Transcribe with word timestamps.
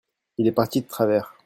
il 0.39 0.47
est 0.47 0.51
parti 0.51 0.81
de 0.81 0.87
travers. 0.87 1.35